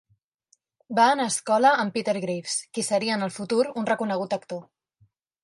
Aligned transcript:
Va 0.99 1.03
anar 1.09 1.27
a 1.29 1.33
escola 1.33 1.73
amb 1.83 1.93
Peter 1.99 2.15
Graves, 2.23 2.57
qui 2.79 2.85
seria 2.89 3.19
en 3.19 3.27
el 3.29 3.35
futur 3.37 3.61
un 3.83 3.91
reconegut 3.93 4.37
actor. 4.41 4.67